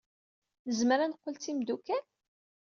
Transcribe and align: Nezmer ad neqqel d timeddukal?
Nezmer 0.67 0.99
ad 0.99 1.09
neqqel 1.11 1.33
d 1.35 1.39
timeddukal? 1.41 2.03